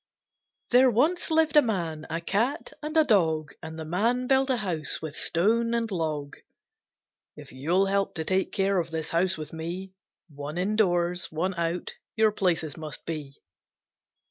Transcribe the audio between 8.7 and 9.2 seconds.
of this